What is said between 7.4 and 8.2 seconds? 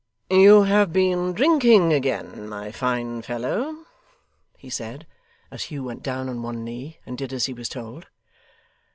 he was told.